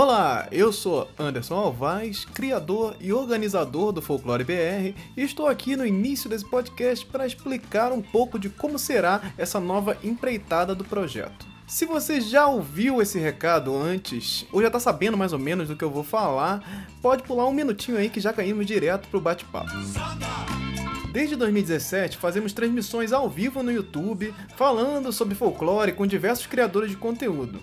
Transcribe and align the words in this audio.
Olá, 0.00 0.46
eu 0.52 0.72
sou 0.72 1.10
Anderson 1.18 1.56
Alvaz, 1.56 2.24
criador 2.24 2.94
e 3.00 3.12
organizador 3.12 3.90
do 3.90 4.00
Folclore 4.00 4.44
BR, 4.44 4.96
e 5.16 5.22
estou 5.24 5.48
aqui 5.48 5.74
no 5.74 5.84
início 5.84 6.30
desse 6.30 6.48
podcast 6.48 7.04
para 7.04 7.26
explicar 7.26 7.90
um 7.90 8.00
pouco 8.00 8.38
de 8.38 8.48
como 8.48 8.78
será 8.78 9.20
essa 9.36 9.58
nova 9.58 9.98
empreitada 10.04 10.72
do 10.72 10.84
projeto. 10.84 11.44
Se 11.66 11.84
você 11.84 12.20
já 12.20 12.46
ouviu 12.46 13.02
esse 13.02 13.18
recado 13.18 13.76
antes, 13.76 14.46
ou 14.52 14.60
já 14.60 14.68
está 14.68 14.78
sabendo 14.78 15.16
mais 15.16 15.32
ou 15.32 15.38
menos 15.40 15.66
do 15.66 15.74
que 15.74 15.82
eu 15.82 15.90
vou 15.90 16.04
falar, 16.04 16.86
pode 17.02 17.24
pular 17.24 17.48
um 17.48 17.52
minutinho 17.52 17.98
aí 17.98 18.08
que 18.08 18.20
já 18.20 18.32
caímos 18.32 18.66
direto 18.66 19.08
pro 19.08 19.20
bate-papo. 19.20 19.72
Desde 21.12 21.34
2017, 21.34 22.18
fazemos 22.18 22.52
transmissões 22.52 23.12
ao 23.12 23.28
vivo 23.28 23.64
no 23.64 23.72
YouTube, 23.72 24.32
falando 24.56 25.12
sobre 25.12 25.34
folclore 25.34 25.90
com 25.90 26.06
diversos 26.06 26.46
criadores 26.46 26.92
de 26.92 26.96
conteúdo 26.96 27.58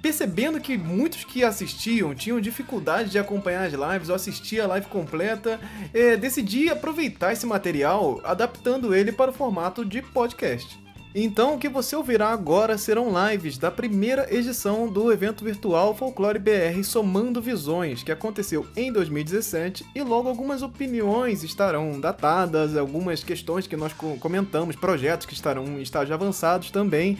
percebendo 0.00 0.60
que 0.60 0.76
muitos 0.76 1.24
que 1.24 1.44
assistiam 1.44 2.14
tinham 2.14 2.40
dificuldade 2.40 3.10
de 3.10 3.18
acompanhar 3.18 3.64
as 3.64 3.72
lives 3.72 4.08
ou 4.08 4.14
assistir 4.14 4.60
a 4.60 4.66
live 4.66 4.86
completa, 4.86 5.60
é, 5.92 6.16
decidi 6.16 6.68
aproveitar 6.68 7.32
esse 7.32 7.46
material 7.46 8.20
adaptando 8.24 8.94
ele 8.94 9.12
para 9.12 9.30
o 9.30 9.34
formato 9.34 9.84
de 9.84 10.02
podcast. 10.02 10.84
Então, 11.16 11.54
o 11.54 11.58
que 11.58 11.68
você 11.68 11.94
ouvirá 11.94 12.30
agora 12.30 12.76
serão 12.76 13.12
lives 13.30 13.56
da 13.56 13.70
primeira 13.70 14.26
edição 14.34 14.88
do 14.88 15.12
evento 15.12 15.44
virtual 15.44 15.94
Folclore 15.94 16.40
BR 16.40 16.82
Somando 16.82 17.40
Visões, 17.40 18.02
que 18.02 18.10
aconteceu 18.10 18.66
em 18.74 18.92
2017, 18.92 19.86
e 19.94 20.02
logo 20.02 20.28
algumas 20.28 20.60
opiniões 20.60 21.44
estarão 21.44 22.00
datadas, 22.00 22.76
algumas 22.76 23.22
questões 23.22 23.64
que 23.64 23.76
nós 23.76 23.92
comentamos, 24.18 24.74
projetos 24.74 25.24
que 25.24 25.34
estarão 25.34 25.64
em 25.78 25.82
estágios 25.82 26.10
avançados 26.10 26.72
também 26.72 27.16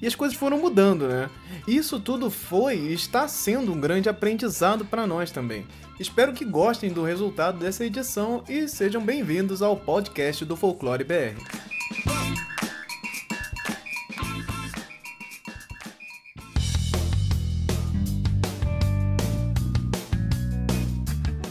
e 0.00 0.06
as 0.06 0.14
coisas 0.14 0.36
foram 0.36 0.58
mudando, 0.58 1.06
né? 1.06 1.28
Isso 1.66 2.00
tudo 2.00 2.30
foi 2.30 2.76
e 2.76 2.92
está 2.92 3.28
sendo 3.28 3.72
um 3.72 3.80
grande 3.80 4.08
aprendizado 4.08 4.84
para 4.84 5.06
nós 5.06 5.30
também. 5.30 5.66
Espero 5.98 6.32
que 6.32 6.44
gostem 6.44 6.90
do 6.90 7.04
resultado 7.04 7.58
dessa 7.58 7.84
edição 7.84 8.42
e 8.48 8.66
sejam 8.66 9.04
bem-vindos 9.04 9.60
ao 9.60 9.76
podcast 9.76 10.44
do 10.44 10.56
Folclore 10.56 11.04
BR. 11.04 12.49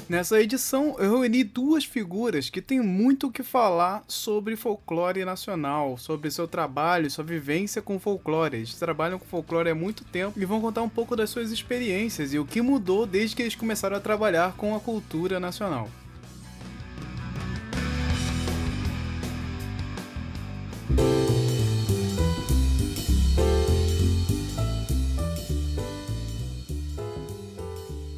Nessa 0.09 0.41
edição, 0.41 0.95
eu 0.97 1.19
reuni 1.19 1.43
duas 1.43 1.85
figuras 1.85 2.49
que 2.49 2.63
têm 2.63 2.81
muito 2.81 3.27
o 3.27 3.31
que 3.31 3.43
falar 3.43 4.03
sobre 4.07 4.55
folclore 4.55 5.23
nacional, 5.23 5.99
sobre 5.99 6.31
seu 6.31 6.47
trabalho, 6.47 7.11
sua 7.11 7.23
vivência 7.23 7.79
com 7.79 7.99
folclore. 7.99 8.57
Eles 8.57 8.73
trabalham 8.73 9.19
com 9.19 9.27
folclore 9.27 9.69
há 9.69 9.75
muito 9.75 10.03
tempo 10.03 10.39
e 10.39 10.45
vão 10.45 10.59
contar 10.59 10.81
um 10.81 10.89
pouco 10.89 11.15
das 11.15 11.30
suas 11.30 11.52
experiências 11.52 12.33
e 12.33 12.39
o 12.39 12.45
que 12.45 12.59
mudou 12.59 13.05
desde 13.05 13.35
que 13.35 13.43
eles 13.43 13.53
começaram 13.53 13.97
a 13.97 13.99
trabalhar 13.99 14.55
com 14.57 14.75
a 14.75 14.80
cultura 14.80 15.39
nacional. 15.39 15.87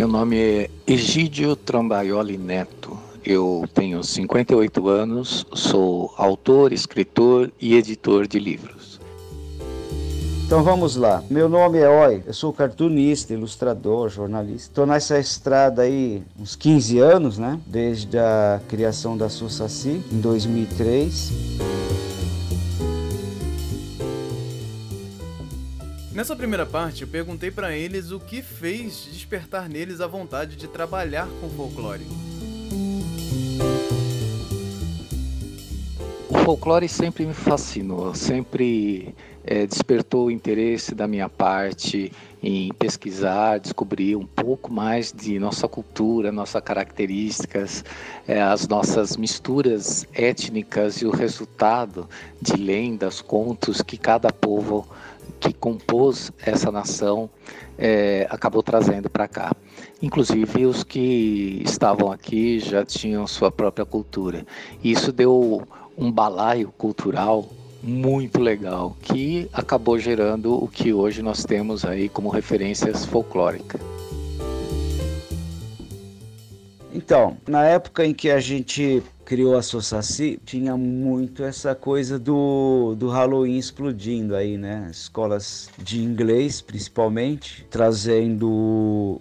Meu 0.02 0.08
nome 0.08 0.36
é 0.36 0.70
Egídio 0.88 1.56
Trambaioli 1.56 2.36
Neto. 2.36 2.98
Eu 3.24 3.70
tenho 3.72 4.04
58 4.04 4.88
anos, 4.90 5.46
sou 5.54 6.12
autor, 6.18 6.74
escritor 6.74 7.52
e 7.62 7.76
editor 7.76 8.26
de 8.26 8.40
livros. 8.40 9.00
Então 10.44 10.64
vamos 10.64 10.96
lá. 10.96 11.24
Meu 11.30 11.48
nome 11.48 11.78
é 11.78 11.88
Oi, 11.88 12.24
eu 12.26 12.34
sou 12.34 12.52
cartunista, 12.52 13.36
ilustrador, 13.36 14.10
jornalista. 14.10 14.72
Estou 14.72 14.88
nessa 14.88 15.20
estrada 15.20 15.84
aí 15.84 16.24
uns 16.36 16.56
15 16.56 16.98
anos, 16.98 17.38
né? 17.38 17.60
Desde 17.68 18.18
a 18.18 18.60
criação 18.68 19.16
da 19.16 19.30
Sussaci, 19.30 20.02
em 20.12 20.20
2003. 20.20 21.32
Nessa 26.14 26.36
primeira 26.36 26.66
parte, 26.66 27.04
eu 27.04 27.08
perguntei 27.08 27.50
para 27.50 27.74
eles 27.74 28.12
o 28.12 28.20
que 28.20 28.42
fez 28.42 29.08
despertar 29.10 29.70
neles 29.70 30.02
a 30.02 30.08
vontade 30.08 30.58
de 30.58 30.68
trabalhar 30.68 31.26
com 31.40 31.50
folclore. 31.50 32.06
O 36.30 36.38
folclore 36.44 36.90
sempre 36.90 37.26
me 37.26 37.34
fascinou, 37.34 38.14
sempre 38.14 39.16
é, 39.46 39.66
despertou 39.66 40.26
o 40.26 40.32
interesse 40.32 40.94
da 40.94 41.08
minha 41.08 41.30
parte 41.30 42.12
em 42.44 42.74
pesquisar, 42.74 43.60
descobrir 43.60 44.18
um 44.18 44.26
pouco 44.26 44.74
mais 44.74 45.14
de 45.14 45.40
nossa 45.40 45.66
cultura, 45.66 46.30
nossas 46.30 46.62
características, 46.62 47.86
é, 48.28 48.42
as 48.42 48.68
nossas 48.68 49.16
misturas 49.16 50.06
étnicas 50.14 50.98
e 50.98 51.06
o 51.06 51.12
resultado 51.12 52.10
de 52.42 52.58
lendas, 52.58 53.22
contos 53.22 53.82
que 53.82 53.98
cada 53.98 54.30
povo 54.30 54.86
que 55.42 55.52
compôs 55.52 56.32
essa 56.46 56.72
nação 56.72 57.30
é, 57.78 58.28
acabou 58.30 58.62
trazendo 58.62 59.10
para 59.10 59.28
cá. 59.28 59.52
Inclusive 60.02 60.68
os 60.68 60.84
que 60.84 61.62
estavam 61.66 62.12
aqui 62.12 62.60
já 62.60 62.86
tinham 62.86 63.26
sua 63.26 63.52
própria 63.52 63.86
cultura. 63.86 64.46
Isso 64.84 65.12
deu 65.12 65.64
um 65.98 66.12
balaio 66.12 66.72
cultural 66.78 67.50
muito 67.84 68.40
legal 68.40 68.96
que 69.02 69.50
acabou 69.52 69.98
gerando 69.98 70.64
o 70.64 70.68
que 70.68 70.94
hoje 70.94 71.24
nós 71.24 71.44
temos 71.44 71.84
aí 71.84 72.08
como 72.08 72.30
referências 72.30 73.04
folclóricas. 73.04 74.01
Então, 76.94 77.38
na 77.48 77.66
época 77.66 78.06
em 78.06 78.14
que 78.14 78.30
a 78.30 78.40
gente 78.40 79.02
criou 79.24 79.56
a 79.56 79.62
Sossaci, 79.62 80.40
tinha 80.44 80.76
muito 80.76 81.44
essa 81.44 81.74
coisa 81.74 82.20
do, 82.20 82.96
do 82.98 83.08
Halloween 83.08 83.58
explodindo 83.58 84.36
aí, 84.36 84.58
né? 84.58 84.90
Escolas 84.92 85.70
de 85.78 86.04
inglês, 86.04 86.60
principalmente, 86.60 87.66
trazendo 87.70 88.50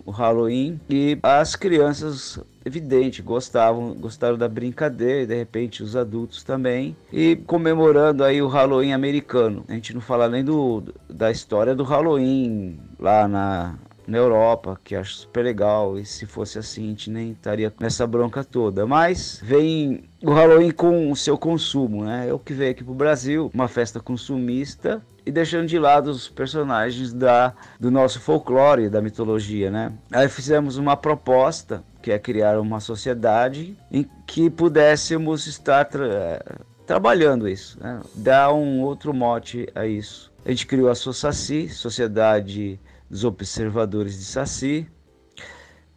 o 0.05 0.11
Halloween 0.11 0.81
e 0.89 1.17
as 1.23 1.55
crianças 1.55 2.41
evidente, 2.65 3.23
gostavam, 3.23 3.95
gostaram 3.95 4.37
da 4.37 4.49
brincadeira, 4.49 5.23
e 5.23 5.27
de 5.27 5.35
repente 5.35 5.83
os 5.83 5.97
adultos 5.97 6.43
também, 6.43 6.97
e 7.13 7.37
comemorando 7.47 8.23
aí 8.23 8.43
o 8.43 8.49
Halloween 8.49 8.93
americano. 8.93 9.65
A 9.69 9.73
gente 9.73 9.95
não 9.95 10.01
fala 10.01 10.29
nem 10.29 10.45
do, 10.45 10.83
da 11.09 11.31
história 11.31 11.75
do 11.75 11.85
Halloween 11.85 12.79
lá 12.99 13.27
na 13.27 13.79
na 14.11 14.19
Europa, 14.19 14.79
que 14.85 14.95
acho 14.95 15.15
super 15.15 15.43
legal. 15.43 15.99
E 15.99 16.05
se 16.05 16.27
fosse 16.27 16.59
assim, 16.59 16.85
a 16.85 16.89
gente 16.89 17.11
nem 17.11 17.31
estaria 17.33 17.73
nessa 17.81 18.07
bronca 18.07 18.45
toda. 18.45 18.87
Mas 18.87 19.41
vem 19.43 20.05
o 20.23 20.33
Halloween 20.33 20.71
com 20.71 21.11
o 21.11 21.17
seu 21.17 21.39
consumo, 21.39 22.05
né? 22.05 22.29
É 22.29 22.33
o 22.33 22.39
que 22.39 22.53
veio 22.53 22.73
aqui 22.73 22.85
pro 22.85 22.93
Brasil, 22.93 23.51
uma 23.55 23.69
festa 23.69 24.01
consumista 24.01 25.01
e 25.25 25.31
deixando 25.31 25.67
de 25.67 25.79
lado 25.79 26.11
os 26.11 26.29
personagens 26.29 27.13
da, 27.13 27.55
do 27.79 27.91
nosso 27.91 28.21
folclore, 28.21 28.89
da 28.89 29.01
mitologia, 29.01 29.71
né? 29.71 29.93
Aí 30.11 30.29
fizemos 30.29 30.77
uma 30.77 30.97
proposta, 30.97 31.83
que 32.03 32.11
é 32.11 32.19
criar 32.19 32.59
uma 32.59 32.81
sociedade 32.81 33.77
em 33.93 34.07
que 34.27 34.51
pudéssemos 34.51 35.47
estar 35.47 35.85
tra 35.85 36.43
trabalhando 36.87 37.49
isso, 37.49 37.79
né? 37.81 38.01
dar 38.17 38.53
um 38.53 38.81
outro 38.81 39.15
mote 39.15 39.69
a 39.77 39.87
isso. 39.87 40.33
A 40.45 40.49
gente 40.49 40.67
criou 40.67 40.89
a 40.89 40.95
SOSACI, 40.95 41.69
Sociedade 41.69 42.81
dos 43.11 43.25
observadores 43.25 44.17
de 44.17 44.25
Saci. 44.25 44.87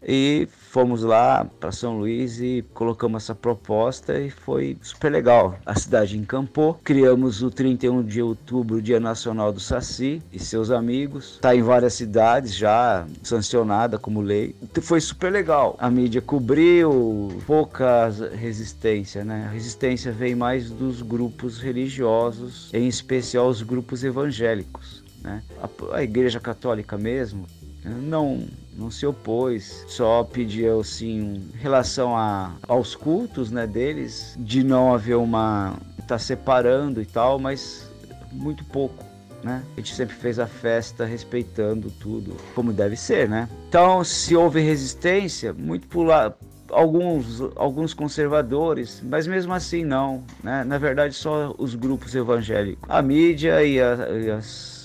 E 0.05 0.49
fomos 0.69 1.01
lá 1.01 1.45
para 1.59 1.71
São 1.71 1.97
Luís 1.97 2.41
e 2.41 2.65
colocamos 2.73 3.23
essa 3.23 3.33
proposta 3.33 4.19
e 4.19 4.29
foi 4.29 4.75
super 4.81 5.09
legal. 5.09 5.57
A 5.65 5.79
cidade 5.79 6.17
encampou, 6.17 6.77
criamos 6.83 7.41
o 7.41 7.49
31 7.49 8.03
de 8.03 8.21
outubro, 8.21 8.81
Dia 8.81 8.99
Nacional 8.99 9.53
do 9.53 9.61
Saci 9.61 10.21
e 10.31 10.39
seus 10.39 10.71
amigos. 10.71 11.35
Está 11.35 11.55
em 11.55 11.61
várias 11.61 11.93
cidades 11.93 12.53
já 12.53 13.05
sancionada 13.21 13.97
como 13.97 14.19
lei. 14.19 14.53
Foi 14.81 14.99
super 14.99 15.31
legal. 15.31 15.77
A 15.79 15.89
mídia 15.89 16.21
cobriu, 16.21 17.41
pouca 17.47 18.09
resistência, 18.35 19.23
né? 19.23 19.45
A 19.47 19.51
resistência 19.51 20.11
vem 20.11 20.35
mais 20.35 20.69
dos 20.69 21.01
grupos 21.01 21.59
religiosos, 21.59 22.69
em 22.73 22.89
especial 22.89 23.47
os 23.47 23.61
grupos 23.61 24.03
evangélicos. 24.03 25.02
Né? 25.23 25.41
A, 25.61 25.97
a 25.97 26.03
Igreja 26.03 26.39
Católica 26.39 26.97
mesmo 26.97 27.47
não 27.83 28.45
não 28.75 28.89
se 28.89 29.05
opôs, 29.05 29.85
só 29.87 30.23
pediu 30.23 30.79
assim, 30.79 31.49
relação 31.59 32.17
a, 32.17 32.53
aos 32.67 32.95
cultos 32.95 33.51
né, 33.51 33.67
deles, 33.67 34.35
de 34.39 34.63
não 34.63 34.93
haver 34.93 35.15
uma. 35.15 35.75
tá 36.07 36.17
separando 36.17 37.01
e 37.01 37.05
tal, 37.05 37.39
mas 37.39 37.89
muito 38.31 38.63
pouco. 38.65 39.03
Né? 39.43 39.61
A 39.73 39.79
gente 39.79 39.93
sempre 39.93 40.15
fez 40.15 40.39
a 40.39 40.47
festa 40.47 41.05
respeitando 41.05 41.91
tudo, 41.91 42.37
como 42.55 42.71
deve 42.71 42.95
ser, 42.95 43.27
né? 43.27 43.49
Então, 43.67 44.01
se 44.03 44.35
houve 44.35 44.61
resistência, 44.61 45.51
muito 45.51 45.85
por 45.87 46.03
lá, 46.03 46.33
alguns, 46.69 47.41
alguns 47.57 47.93
conservadores, 47.93 49.03
mas 49.03 49.27
mesmo 49.27 49.53
assim 49.53 49.83
não, 49.83 50.23
né? 50.41 50.63
Na 50.63 50.77
verdade, 50.77 51.13
só 51.13 51.53
os 51.57 51.75
grupos 51.75 52.15
evangélicos. 52.15 52.89
A 52.89 53.01
mídia 53.01 53.61
e, 53.65 53.81
a, 53.81 53.95
e 54.23 54.31
as 54.31 54.82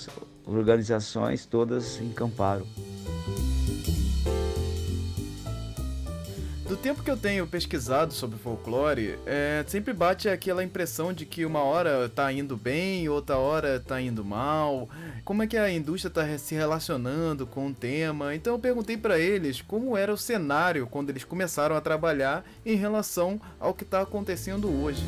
organizações 0.55 1.45
todas 1.45 1.99
encamparam. 2.01 2.65
tempo 6.81 7.03
que 7.03 7.11
eu 7.11 7.17
tenho 7.17 7.45
pesquisado 7.45 8.13
sobre 8.13 8.39
folclore, 8.39 9.19
é, 9.25 9.63
sempre 9.67 9.93
bate 9.93 10.29
aquela 10.29 10.63
impressão 10.63 11.11
de 11.11 11.25
que 11.25 11.45
uma 11.45 11.61
hora 11.61 12.07
tá 12.09 12.31
indo 12.31 12.55
bem, 12.55 13.09
outra 13.09 13.37
hora 13.37 13.79
tá 13.79 14.01
indo 14.01 14.23
mal. 14.23 14.87
Como 15.25 15.43
é 15.43 15.47
que 15.47 15.57
a 15.57 15.69
indústria 15.69 16.09
tá 16.09 16.37
se 16.37 16.55
relacionando 16.55 17.45
com 17.45 17.67
o 17.67 17.73
tema? 17.73 18.33
Então 18.33 18.53
eu 18.53 18.59
perguntei 18.59 18.97
para 18.97 19.19
eles 19.19 19.61
como 19.61 19.97
era 19.97 20.13
o 20.13 20.17
cenário 20.17 20.87
quando 20.87 21.09
eles 21.09 21.23
começaram 21.23 21.75
a 21.75 21.81
trabalhar 21.81 22.45
em 22.65 22.75
relação 22.75 23.39
ao 23.59 23.73
que 23.73 23.83
está 23.83 24.01
acontecendo 24.01 24.69
hoje. 24.69 25.03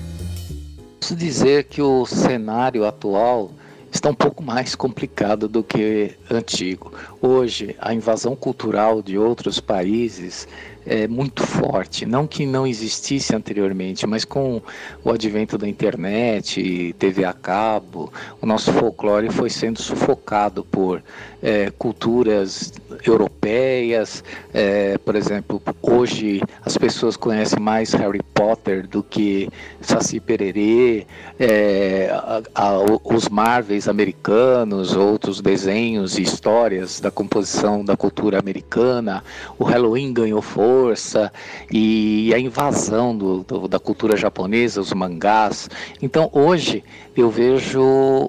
Posso 0.99 1.15
dizer 1.15 1.63
que 1.65 1.81
o 1.81 2.05
cenário 2.05 2.85
atual 2.85 3.51
está 3.91 4.09
um 4.09 4.15
pouco 4.15 4.43
mais 4.43 4.75
complicado 4.75 5.47
do 5.47 5.63
que 5.63 6.15
antigo. 6.29 6.91
Hoje, 7.23 7.75
a 7.79 7.93
invasão 7.93 8.35
cultural 8.35 8.99
de 8.99 9.15
outros 9.15 9.59
países 9.59 10.47
é 10.85 11.07
muito 11.07 11.45
forte. 11.45 12.05
Não 12.05 12.25
que 12.25 12.45
não 12.45 12.65
existisse 12.65 13.35
anteriormente, 13.35 14.07
mas 14.07 14.25
com 14.25 14.61
o 15.03 15.11
advento 15.11 15.57
da 15.57 15.67
internet, 15.67 16.95
TV 16.97 17.23
a 17.23 17.33
cabo, 17.33 18.11
o 18.41 18.45
nosso 18.45 18.71
folclore 18.73 19.29
foi 19.29 19.49
sendo 19.49 19.81
sufocado 19.81 20.63
por 20.63 21.03
é, 21.41 21.71
culturas 21.77 22.73
europeias. 23.05 24.23
É, 24.53 24.97
por 24.99 25.15
exemplo, 25.15 25.61
hoje 25.81 26.41
as 26.63 26.77
pessoas 26.77 27.15
conhecem 27.15 27.59
mais 27.59 27.93
Harry 27.93 28.21
Potter 28.33 28.87
do 28.87 29.03
que 29.03 29.49
Saci 29.81 30.19
Pererê, 30.19 31.05
é, 31.39 32.09
a, 32.11 32.41
a, 32.55 32.79
os 33.03 33.29
Marvels 33.29 33.87
americanos, 33.87 34.95
outros 34.95 35.41
desenhos 35.41 36.17
e 36.17 36.23
histórias 36.23 36.99
da 36.99 37.10
composição 37.11 37.83
da 37.83 37.95
cultura 37.95 38.39
americana. 38.39 39.23
O 39.59 39.63
Halloween 39.63 40.13
ganhou 40.13 40.41
força 40.41 41.31
e 41.71 42.33
a 42.33 42.39
invasão 42.39 43.15
do, 43.15 43.43
do, 43.43 43.67
da 43.67 43.79
cultura 43.79 44.17
japonesa, 44.17 44.81
os 44.81 44.93
mangás. 44.93 45.69
Então 46.01 46.29
hoje 46.33 46.83
eu 47.15 47.29
vejo 47.29 47.81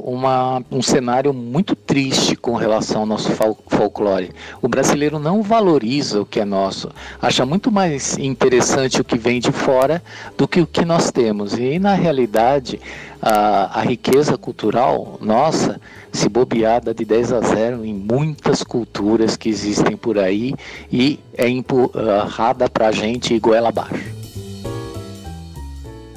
uma, 0.04 0.62
um 0.70 0.82
cenário 0.82 1.32
muito 1.32 1.76
triste 1.76 2.34
com 2.34 2.56
relação 2.56 3.02
ao 3.02 3.06
nosso 3.06 3.30
folclore. 3.68 4.32
O 4.60 4.68
brasileiro 4.68 5.18
não 5.18 5.42
valoriza 5.42 6.20
o 6.20 6.26
que 6.26 6.40
é 6.40 6.44
nosso, 6.44 6.90
acha 7.20 7.46
muito 7.46 7.70
mais 7.70 8.18
interessante 8.18 9.00
o 9.00 9.04
que 9.04 9.16
vem 9.16 9.40
de 9.40 9.52
fora 9.52 10.02
do 10.36 10.48
que 10.48 10.60
o 10.60 10.66
que 10.66 10.84
nós 10.84 11.12
temos. 11.12 11.56
E 11.56 11.78
na 11.78 11.94
realidade, 11.94 12.80
a, 13.20 13.78
a 13.78 13.82
riqueza 13.82 14.36
cultural 14.36 15.16
nossa, 15.20 15.80
se 16.12 16.28
bobeada 16.28 16.94
de 16.94 17.04
10 17.04 17.32
a 17.32 17.40
0 17.40 17.84
em 17.84 17.94
muitas 17.94 18.62
culturas 18.62 19.36
que 19.36 19.48
existem 19.48 19.96
por 19.96 20.18
aí 20.18 20.54
e 20.92 21.18
é 21.36 21.48
empurrada 21.48 22.68
para 22.68 22.88
a 22.88 22.92
gente 22.92 23.38
goela 23.38 23.70
abaixo 23.70 24.11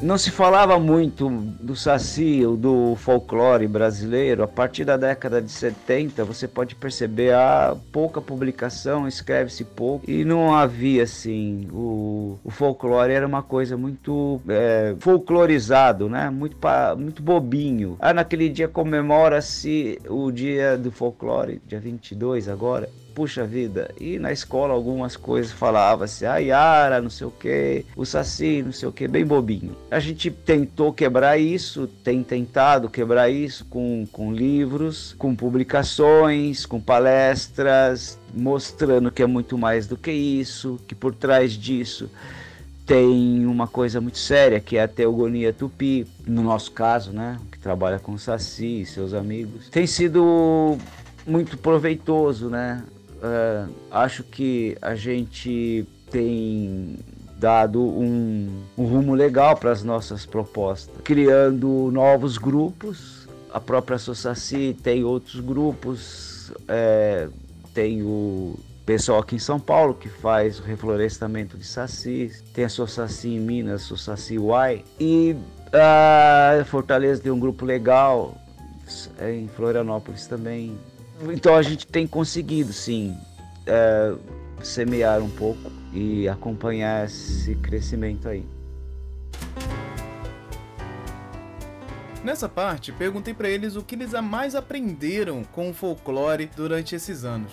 não 0.05 0.17
se 0.19 0.29
falava 0.29 0.79
muito 0.79 1.29
do 1.29 1.75
saci 1.75 2.45
ou 2.45 2.55
do 2.55 2.95
folclore 2.95 3.67
brasileiro. 3.67 4.43
A 4.43 4.47
partir 4.47 4.85
da 4.85 4.95
década 4.95 5.41
de 5.41 5.51
70, 5.51 6.23
você 6.23 6.47
pode 6.47 6.75
perceber 6.75 7.33
a 7.33 7.75
pouca 7.91 8.21
publicação, 8.21 9.07
escreve-se 9.07 9.63
pouco 9.63 10.09
e 10.09 10.23
não 10.23 10.53
havia 10.53 11.03
assim. 11.03 11.67
O, 11.71 12.37
o 12.43 12.51
folclore 12.51 13.13
era 13.13 13.25
uma 13.25 13.41
coisa 13.41 13.75
muito 13.75 14.39
é, 14.47 14.95
folclorizado, 14.99 16.07
né? 16.07 16.29
Muito, 16.29 16.57
muito 16.97 17.23
bobinho. 17.23 17.97
Ah, 17.99 18.13
naquele 18.13 18.47
dia 18.47 18.67
comemora-se 18.67 19.99
o 20.07 20.31
dia 20.31 20.77
do 20.77 20.91
folclore, 20.91 21.59
dia 21.67 21.79
22 21.79 22.47
agora 22.47 22.87
puxa 23.15 23.45
vida, 23.45 23.89
e 23.99 24.19
na 24.19 24.33
escola 24.33 24.73
algumas 24.73 25.15
coisas 25.15 25.53
falava-se, 25.53 26.25
a 26.25 26.37
Yara, 26.37 27.01
não 27.01 27.09
sei 27.09 27.25
o 27.25 27.31
que, 27.31 27.85
o 27.95 28.05
Saci, 28.05 28.61
não 28.61 28.73
sei 28.73 28.89
o 28.89 28.91
que, 28.91 29.07
bem 29.07 29.25
bobinho. 29.25 29.73
A 29.89 29.99
gente 29.99 30.29
tentou 30.29 30.91
quebrar 30.91 31.37
isso, 31.37 31.87
tem 32.03 32.21
tentado 32.21 32.89
quebrar 32.89 33.29
isso 33.29 33.63
com, 33.65 34.05
com 34.11 34.33
livros, 34.33 35.15
com 35.17 35.33
publicações, 35.33 36.65
com 36.65 36.81
palestras, 36.81 38.19
mostrando 38.33 39.09
que 39.09 39.23
é 39.23 39.25
muito 39.25 39.57
mais 39.57 39.87
do 39.87 39.95
que 39.95 40.11
isso, 40.11 40.77
que 40.85 40.93
por 40.93 41.15
trás 41.15 41.53
disso 41.53 42.09
tem 42.85 43.45
uma 43.47 43.65
coisa 43.67 43.99
muito 43.99 44.17
séria 44.17 44.59
que 44.59 44.77
é 44.77 44.83
a 44.83 44.87
teogonia 44.87 45.53
tupi, 45.53 46.05
no 46.27 46.43
nosso 46.43 46.71
caso, 46.71 47.11
né, 47.11 47.39
que 47.51 47.57
trabalha 47.57 47.97
com 47.97 48.17
Saci 48.17 48.81
e 48.81 48.85
seus 48.85 49.13
amigos. 49.13 49.69
Tem 49.69 49.87
sido 49.87 50.77
muito 51.25 51.57
proveitoso, 51.57 52.49
né? 52.49 52.83
Uh, 53.25 53.73
acho 53.91 54.23
que 54.23 54.77
a 54.81 54.95
gente 54.95 55.87
tem 56.11 56.97
dado 57.37 57.81
um, 57.81 58.63
um 58.77 58.85
rumo 58.85 59.13
legal 59.13 59.57
para 59.57 59.71
as 59.71 59.83
nossas 59.83 60.25
propostas, 60.25 60.95
criando 61.03 61.89
novos 61.91 62.37
grupos. 62.37 63.27
A 63.51 63.59
própria 63.59 63.97
Sosaci 63.97 64.75
tem 64.83 65.03
outros 65.03 65.39
grupos, 65.39 66.51
é, 66.67 67.29
tem 67.73 68.03
o 68.03 68.59
pessoal 68.85 69.19
aqui 69.19 69.35
em 69.35 69.39
São 69.39 69.59
Paulo 69.59 69.93
que 69.93 70.09
faz 70.09 70.59
o 70.59 70.63
reflorestamento 70.63 71.57
de 71.57 71.65
saci, 71.65 72.31
tem 72.53 72.65
a 72.65 72.69
Sosaci 72.69 73.29
em 73.29 73.39
Minas, 73.39 73.83
Sosaci 73.83 74.37
Uai, 74.37 74.83
e 74.99 75.35
a 75.71 76.63
Fortaleza 76.65 77.21
tem 77.21 77.31
um 77.31 77.39
grupo 77.39 77.63
legal, 77.63 78.35
é, 79.17 79.33
em 79.33 79.47
Florianópolis 79.47 80.27
também 80.27 80.77
então 81.33 81.55
a 81.55 81.61
gente 81.61 81.87
tem 81.87 82.05
conseguido, 82.05 82.73
sim, 82.73 83.17
é, 83.65 84.15
semear 84.63 85.21
um 85.21 85.29
pouco 85.29 85.71
e 85.93 86.27
acompanhar 86.27 87.05
esse 87.05 87.55
crescimento 87.55 88.27
aí. 88.27 88.45
Nessa 92.23 92.49
parte, 92.49 92.91
perguntei 92.91 93.35
para 93.35 93.47
eles 93.47 93.75
o 93.75 93.83
que 93.83 93.93
eles 93.93 94.11
mais 94.13 94.55
aprenderam 94.55 95.43
com 95.43 95.69
o 95.69 95.73
folclore 95.73 96.49
durante 96.55 96.95
esses 96.95 97.23
anos. 97.23 97.51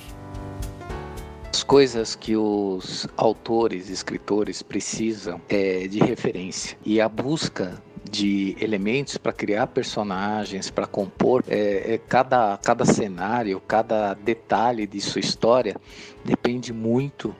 As 1.53 1.62
coisas 1.62 2.17
que 2.17 2.35
os 2.35 3.06
autores, 3.17 3.91
escritores 3.91 4.62
precisam 4.62 5.41
é 5.49 5.87
de 5.87 5.99
referência 5.99 6.79
e 6.85 7.00
a 7.03 7.08
busca 7.08 7.82
de 8.10 8.56
elementos 8.60 9.16
para 9.16 9.32
criar 9.32 9.69
personagens, 9.69 10.70
para 10.70 10.87
compor 10.87 11.44
é, 11.48 11.94
é, 11.94 11.98
cada, 11.98 12.56
cada 12.58 12.84
cenário, 12.84 13.60
cada 13.60 14.15
detalhe 14.15 14.86
de 14.86 15.00
sua 15.00 15.20
história 15.20 15.77
depende 16.24 16.72
muito 16.72 17.34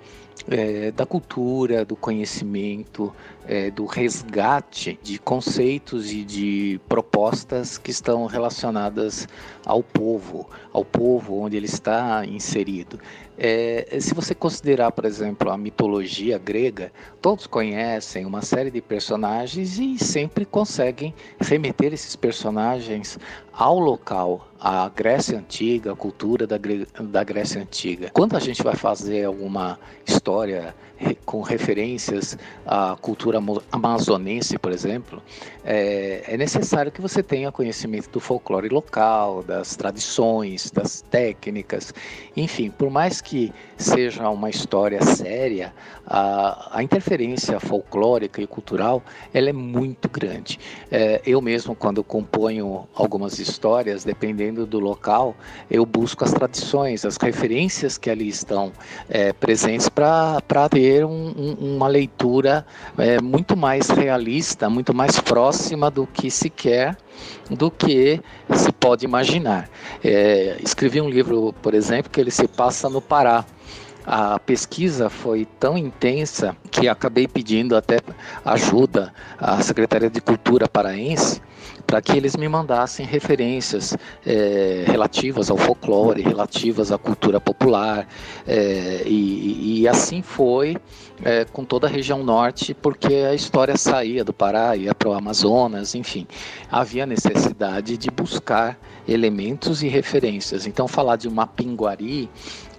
é, 0.49 0.91
da 0.91 1.07
cultura, 1.07 1.85
do 1.85 1.97
conhecimento, 1.97 3.13
é, 3.47 3.71
do 3.71 3.85
resgate 3.85 4.99
de 5.03 5.19
conceitos 5.19 6.13
e 6.13 6.25
de 6.25 6.81
propostas 6.89 7.79
que 7.79 7.91
estão 7.91 8.27
relacionadas 8.27 9.29
ao 9.65 9.83
povo, 9.83 10.49
ao 10.73 10.85
povo 10.85 11.39
onde 11.39 11.57
ele 11.57 11.67
está 11.67 12.25
inserido. 12.27 12.99
É, 13.39 13.99
se 13.99 14.15
você 14.15 14.35
considerar, 14.35 14.93
por 14.93 15.05
exemplo, 15.05 15.51
a 15.51 15.57
mitologia 15.57 16.39
grega, 16.39 16.93
todos 17.21 17.47
conhecem 17.47 18.27
uma 18.27 18.43
série 18.43 18.71
de 18.71 18.81
personagens 18.81 19.79
e 19.79 19.99
sempre 19.99 20.45
conseguem 20.45 21.15
remeter 21.41 21.93
esses 21.93 22.15
personagens 22.15 23.19
ao 23.53 23.79
local, 23.79 24.47
à 24.61 24.89
Grécia 24.89 25.39
Antiga, 25.39 25.93
a 25.93 25.97
cultura 25.97 26.47
da, 26.47 26.57
da 27.01 27.25
Grécia 27.25 27.61
Antiga. 27.61 28.11
Quando 28.13 28.37
a 28.37 28.41
gente 28.41 28.63
vai 28.63 28.75
fazer 28.75 29.25
alguma 29.25 29.79
história 30.07 30.75
com 31.25 31.41
referências 31.41 32.37
à 32.67 32.97
cultura 33.01 33.39
amazonense, 33.71 34.59
por 34.59 34.73
exemplo, 34.73 35.23
é, 35.65 36.25
é, 36.27 36.37
necessário 36.37 36.91
que 36.91 37.01
você 37.01 37.23
tenha 37.23 37.51
conhecimento 37.53 38.11
do 38.11 38.21
folclore 38.21 38.69
local, 38.69 39.43
das 39.43 39.77
tradições, 39.77 40.71
das 40.71 41.03
técnicas, 41.03 41.95
enfim, 42.37 42.71
por 42.71 42.91
mais 42.91 43.21
que 43.21 43.53
seja 43.77 44.29
uma 44.29 44.51
história 44.51 45.03
séria, 45.03 45.73
a, 46.07 46.79
a 46.79 46.83
interferência 46.83 47.59
folclórica 47.61 48.43
e 48.43 48.47
cultural 48.47 49.03
ela 49.33 49.49
é 49.49 49.53
muito 49.53 50.09
grande. 50.09 50.59
É, 50.91 51.21
eu 51.25 51.41
mesmo, 51.41 51.75
quando 51.75 52.03
componho 52.03 52.87
algumas 52.95 53.39
histórias, 53.39 54.05
dependendo 54.05 54.67
do 54.67 54.79
local, 54.79 55.35
eu 55.71 55.87
busco 55.87 56.25
as 56.25 56.33
tradições, 56.33 57.05
as 57.05 57.17
referências 57.17 57.97
que 57.97 58.11
ali 58.11 58.29
estão 58.29 58.73
é, 59.09 59.33
presentes 59.33 59.89
para 59.89 60.69
ter 60.69 60.92
ter 60.93 61.07
um, 61.07 61.33
um, 61.35 61.77
uma 61.77 61.89
leitura 61.89 62.67
é, 62.99 63.19
muito 63.21 63.57
mais 63.57 63.89
realista, 63.89 64.69
muito 64.69 64.93
mais 64.93 65.19
próxima 65.19 65.91
do 65.91 66.07
que 66.07 66.31
se 66.31 66.51
quer, 66.51 66.97
do 67.49 67.71
que 67.71 68.21
se 68.55 68.71
pode 68.73 69.07
imaginar. 69.07 69.71
É, 70.05 70.59
escrevi 70.63 71.01
um 71.01 71.09
livro, 71.09 71.55
por 71.63 71.73
exemplo, 71.73 72.11
que 72.11 72.21
ele 72.21 72.31
se 72.31 72.47
passa 72.47 72.91
no 72.91 73.01
Pará. 73.01 73.45
A 74.07 74.39
pesquisa 74.39 75.09
foi 75.09 75.47
tão 75.59 75.77
intensa 75.79 76.57
que 76.71 76.89
acabei 76.89 77.29
pedindo 77.29 77.77
até 77.77 77.99
ajuda 78.45 79.13
à 79.39 79.61
Secretaria 79.63 80.11
de 80.11 80.21
Cultura 80.21 80.69
paraense 80.69 81.41
para 81.87 82.01
que 82.01 82.13
eles 82.17 82.37
me 82.37 82.49
mandassem 82.49 83.05
referências 83.05 83.97
é, 84.27 84.85
relativas 84.87 85.51
ao 85.51 85.57
folclore, 85.57 86.23
relativas 86.23 86.91
à 86.91 86.99
cultura 86.99 87.41
popular, 87.41 88.07
é, 88.47 89.03
e, 89.05 89.83
e, 89.83 89.89
assim 89.89 90.23
foi 90.23 90.77
é, 91.23 91.45
com 91.45 91.65
toda 91.65 91.87
a 91.87 91.91
região 91.91 92.23
norte, 92.25 92.73
porque 92.75 93.15
a 93.15 93.35
história 93.35 93.77
saía 93.77 94.25
do 94.25 94.33
Pará, 94.33 94.77
ia 94.77 94.95
para 94.95 95.09
o 95.09 95.13
Amazonas, 95.13 95.95
enfim, 95.95 96.27
havia 96.71 97.05
necessidade 97.05 97.97
de 97.97 98.11
buscar 98.11 98.79
elementos 99.07 99.83
e 99.83 99.89
referências. 99.89 100.67
Então, 100.67 100.89
falar 100.89 101.17
de 101.17 101.29
uma 101.29 101.47
pinguari 101.47 102.31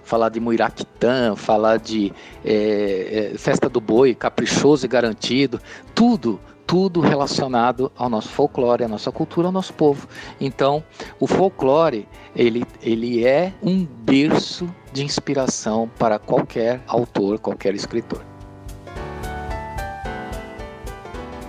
falar 0.04 0.28
de 0.28 0.38
Muiraquitã, 0.40 1.34
falar 1.34 1.78
de 1.78 2.12
é, 2.44 3.32
é, 3.34 3.38
Festa 3.38 3.68
do 3.68 3.80
Boi, 3.80 4.14
caprichoso 4.14 4.84
e 4.84 4.88
garantido, 4.88 5.60
tudo 5.94 6.38
tudo 6.66 7.00
relacionado 7.00 7.92
ao 7.94 8.08
nosso 8.08 8.30
folclore, 8.30 8.84
à 8.84 8.88
nossa 8.88 9.12
cultura, 9.12 9.48
ao 9.48 9.52
nosso 9.52 9.74
povo. 9.74 10.08
Então, 10.40 10.82
o 11.20 11.26
folclore, 11.26 12.08
ele, 12.34 12.64
ele 12.82 13.24
é 13.24 13.52
um 13.62 13.84
berço 13.84 14.68
de 14.92 15.04
inspiração 15.04 15.90
para 15.98 16.18
qualquer 16.18 16.82
autor, 16.86 17.38
qualquer 17.38 17.74
escritor. 17.74 18.24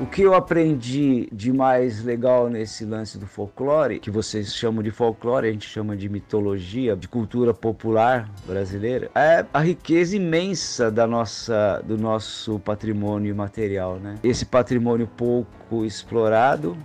O 0.01 0.05
que 0.05 0.23
eu 0.23 0.33
aprendi 0.33 1.29
de 1.31 1.53
mais 1.53 2.03
legal 2.03 2.49
nesse 2.49 2.83
lance 2.83 3.17
do 3.17 3.25
folclore, 3.25 3.97
que 3.97 4.11
vocês 4.11 4.53
chamam 4.53 4.83
de 4.83 4.91
folclore, 4.91 5.47
a 5.47 5.51
gente 5.51 5.69
chama 5.69 5.95
de 5.95 6.09
mitologia, 6.09 6.97
de 6.97 7.07
cultura 7.07 7.53
popular 7.53 8.29
brasileira, 8.45 9.09
é 9.15 9.45
a 9.53 9.59
riqueza 9.61 10.17
imensa 10.17 10.91
da 10.91 11.07
nossa, 11.07 11.81
do 11.85 11.97
nosso 11.97 12.59
patrimônio 12.59 13.33
material, 13.33 13.95
né? 13.95 14.15
Esse 14.21 14.45
patrimônio 14.45 15.07
pouco 15.15 15.85
explorado, 15.85 16.77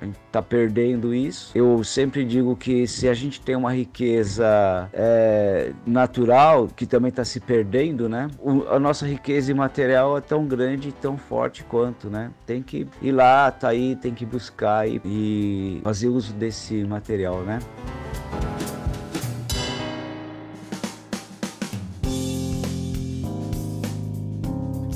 a 0.00 0.04
gente 0.04 0.18
está 0.26 0.42
perdendo 0.42 1.14
isso. 1.14 1.50
Eu 1.54 1.82
sempre 1.82 2.24
digo 2.24 2.54
que 2.56 2.86
se 2.86 3.08
a 3.08 3.14
gente 3.14 3.40
tem 3.40 3.56
uma 3.56 3.72
riqueza 3.72 4.88
é, 4.92 5.72
natural, 5.86 6.68
que 6.68 6.86
também 6.86 7.08
está 7.08 7.24
se 7.24 7.40
perdendo, 7.40 8.08
né? 8.08 8.28
O, 8.38 8.62
a 8.68 8.78
nossa 8.78 9.06
riqueza 9.06 9.50
imaterial 9.50 10.18
é 10.18 10.20
tão 10.20 10.46
grande 10.46 10.88
e 10.90 10.92
tão 10.92 11.16
forte 11.16 11.64
quanto, 11.64 12.10
né? 12.10 12.30
Tem 12.44 12.62
que 12.62 12.86
ir 13.00 13.12
lá, 13.12 13.50
tá 13.50 13.68
aí, 13.68 13.96
tem 13.96 14.12
que 14.12 14.26
buscar 14.26 14.88
e, 14.88 15.00
e 15.04 15.80
fazer 15.82 16.08
uso 16.08 16.32
desse 16.34 16.84
material, 16.84 17.40
né? 17.40 17.58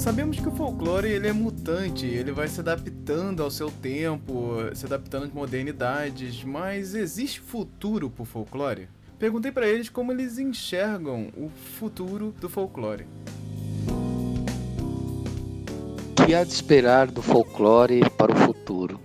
Sabemos 0.00 0.40
que 0.40 0.48
o 0.48 0.50
folclore 0.50 1.08
ele 1.08 1.28
é 1.28 1.32
mutante, 1.32 2.06
ele 2.06 2.32
vai 2.32 2.48
se 2.48 2.58
adaptando 2.58 3.42
ao 3.42 3.50
seu 3.50 3.70
tempo, 3.70 4.56
se 4.74 4.86
adaptando 4.86 5.24
às 5.24 5.32
modernidades, 5.32 6.42
mas 6.42 6.94
existe 6.94 7.38
futuro 7.38 8.08
para 8.08 8.22
o 8.22 8.24
folclore? 8.24 8.88
Perguntei 9.18 9.52
para 9.52 9.68
eles 9.68 9.90
como 9.90 10.10
eles 10.10 10.38
enxergam 10.38 11.28
o 11.36 11.50
futuro 11.50 12.34
do 12.40 12.48
folclore. 12.48 13.04
O 16.18 16.24
que 16.24 16.34
há 16.34 16.44
de 16.44 16.50
esperar 16.50 17.08
do 17.08 17.20
folclore 17.20 18.00
para 18.16 18.32
o 18.32 18.36
futuro? 18.36 18.98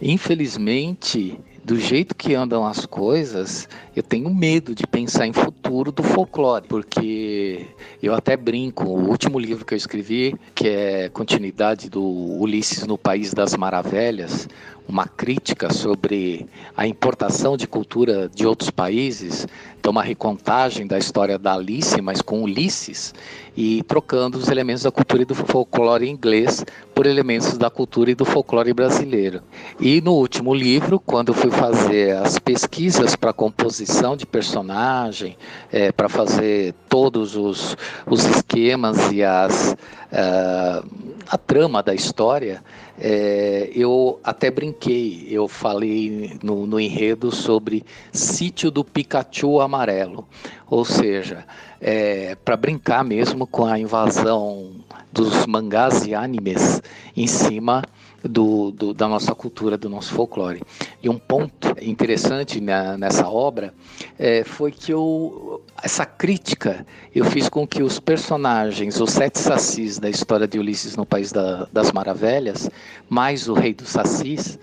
Infelizmente, 0.00 1.38
do 1.70 1.78
jeito 1.78 2.16
que 2.16 2.34
andam 2.34 2.66
as 2.66 2.84
coisas, 2.84 3.68
eu 3.94 4.02
tenho 4.02 4.28
medo 4.28 4.74
de 4.74 4.84
pensar 4.88 5.28
em 5.28 5.32
futuro 5.32 5.92
do 5.92 6.02
folclore, 6.02 6.66
porque 6.66 7.64
eu 8.02 8.12
até 8.12 8.36
brinco, 8.36 8.86
o 8.86 9.08
último 9.08 9.38
livro 9.38 9.64
que 9.64 9.74
eu 9.74 9.78
escrevi, 9.78 10.34
que 10.52 10.66
é 10.66 11.08
continuidade 11.10 11.88
do 11.88 12.02
Ulisses 12.02 12.84
no 12.88 12.98
País 12.98 13.32
das 13.32 13.54
Maravilhas, 13.54 14.48
uma 14.90 15.06
crítica 15.06 15.72
sobre 15.72 16.48
a 16.76 16.84
importação 16.88 17.56
de 17.56 17.68
cultura 17.68 18.28
de 18.28 18.44
outros 18.44 18.70
países, 18.70 19.46
então 19.78 19.92
uma 19.92 20.02
recontagem 20.02 20.86
da 20.86 20.98
história 20.98 21.38
da 21.38 21.54
Alice, 21.54 22.02
mas 22.02 22.20
com 22.20 22.42
Ulisses, 22.42 23.14
e 23.56 23.82
trocando 23.84 24.36
os 24.36 24.48
elementos 24.48 24.82
da 24.82 24.90
cultura 24.90 25.22
e 25.22 25.24
do 25.24 25.34
folclore 25.34 26.08
inglês 26.08 26.64
por 26.94 27.06
elementos 27.06 27.56
da 27.56 27.70
cultura 27.70 28.10
e 28.10 28.14
do 28.14 28.24
folclore 28.24 28.72
brasileiro. 28.72 29.42
E 29.78 30.00
no 30.00 30.14
último 30.14 30.52
livro, 30.52 30.98
quando 30.98 31.28
eu 31.28 31.34
fui 31.34 31.50
fazer 31.60 32.16
as 32.16 32.38
pesquisas 32.38 33.14
para 33.14 33.34
composição 33.34 34.16
de 34.16 34.24
personagem, 34.24 35.36
é, 35.70 35.92
para 35.92 36.08
fazer 36.08 36.72
todos 36.88 37.36
os, 37.36 37.76
os 38.06 38.24
esquemas 38.24 39.12
e 39.12 39.22
as, 39.22 39.76
uh, 40.10 40.88
a 41.28 41.36
trama 41.36 41.82
da 41.82 41.94
história, 41.94 42.64
é, 42.98 43.70
eu 43.74 44.18
até 44.24 44.50
brinquei, 44.50 45.26
eu 45.30 45.46
falei 45.46 46.38
no, 46.42 46.66
no 46.66 46.80
enredo 46.80 47.30
sobre 47.30 47.84
sítio 48.10 48.70
do 48.70 48.82
Pikachu 48.82 49.60
amarelo, 49.60 50.26
ou 50.66 50.82
seja, 50.82 51.44
é, 51.78 52.36
para 52.42 52.56
brincar 52.56 53.04
mesmo 53.04 53.46
com 53.46 53.66
a 53.66 53.78
invasão 53.78 54.76
dos 55.12 55.44
mangás 55.44 56.06
e 56.06 56.14
animes 56.14 56.80
em 57.14 57.26
cima 57.26 57.82
do, 58.22 58.70
do, 58.70 58.94
da 58.94 59.08
nossa 59.08 59.34
cultura, 59.34 59.76
do 59.76 59.88
nosso 59.88 60.12
folclore. 60.12 60.62
E 61.02 61.08
um 61.08 61.18
ponto 61.18 61.74
interessante 61.80 62.60
na, 62.60 62.96
nessa 62.96 63.28
obra 63.28 63.72
é, 64.18 64.44
foi 64.44 64.70
que 64.70 64.92
eu, 64.92 65.62
essa 65.82 66.04
crítica 66.04 66.86
eu 67.14 67.24
fiz 67.24 67.48
com 67.48 67.66
que 67.66 67.82
os 67.82 67.98
personagens, 67.98 69.00
os 69.00 69.10
sete 69.10 69.38
sacis 69.38 69.98
da 69.98 70.08
história 70.08 70.46
de 70.46 70.58
Ulisses 70.58 70.96
no 70.96 71.06
País 71.06 71.32
da, 71.32 71.66
das 71.72 71.92
Maravilhas, 71.92 72.70
mais 73.08 73.48
o 73.48 73.54
rei 73.54 73.74
dos 73.74 73.88
sacis, 73.88 74.58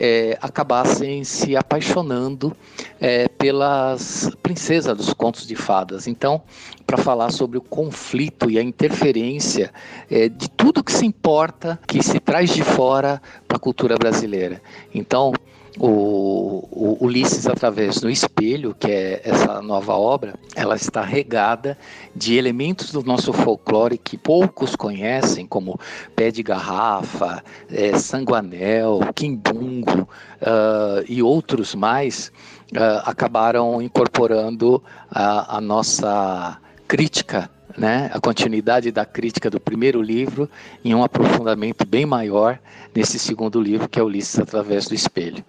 é, 0.00 0.38
acabassem 0.40 1.24
se 1.24 1.56
apaixonando 1.56 2.56
é, 3.00 3.26
pelas 3.26 4.30
princesas 4.40 4.96
dos 4.96 5.12
contos 5.12 5.44
de 5.44 5.56
fadas. 5.56 6.06
Então, 6.06 6.40
para 6.86 6.96
falar 6.96 7.32
sobre 7.32 7.58
o 7.58 7.60
conflito 7.60 8.48
e 8.48 8.58
a 8.58 8.62
interferência 8.62 9.72
é, 10.08 10.28
de 10.28 10.48
tudo 10.48 10.84
que 10.84 10.92
se 10.92 11.04
importa, 11.04 11.78
que 11.86 12.00
se 12.00 12.20
traz 12.20 12.50
de 12.50 12.62
fora 12.62 13.20
para 13.48 13.56
a 13.56 13.60
cultura 13.60 13.96
brasileira. 13.98 14.62
Então, 14.94 15.32
o, 15.78 16.66
o, 16.70 17.04
Ulisses 17.04 17.46
através 17.46 18.00
do 18.00 18.08
espelho, 18.08 18.74
que 18.78 18.90
é 18.90 19.20
essa 19.24 19.60
nova 19.60 19.94
obra, 19.94 20.34
ela 20.54 20.76
está 20.76 21.02
regada 21.02 21.76
de 22.14 22.36
elementos 22.36 22.90
do 22.90 23.02
nosso 23.02 23.32
folclore 23.32 23.98
que 23.98 24.16
poucos 24.16 24.74
conhecem, 24.74 25.46
como 25.46 25.78
pé 26.16 26.30
de 26.30 26.42
garrafa, 26.42 27.42
é, 27.70 27.96
sanguanel, 27.98 29.00
quimbungo 29.14 30.02
uh, 30.02 31.04
e 31.08 31.22
outros 31.22 31.74
mais, 31.74 32.32
uh, 32.72 33.02
acabaram 33.04 33.82
incorporando 33.82 34.82
a, 35.10 35.56
a 35.56 35.60
nossa 35.60 36.58
crítica 36.86 37.50
né, 37.78 38.10
a 38.12 38.20
continuidade 38.20 38.90
da 38.90 39.06
crítica 39.06 39.48
do 39.48 39.60
primeiro 39.60 40.02
livro 40.02 40.50
em 40.84 40.94
um 40.94 41.04
aprofundamento 41.04 41.86
bem 41.86 42.04
maior 42.04 42.58
nesse 42.94 43.18
segundo 43.18 43.60
livro, 43.60 43.88
que 43.88 44.00
é 44.00 44.02
Ulisses 44.02 44.38
através 44.38 44.88
do 44.88 44.94
espelho. 44.94 45.44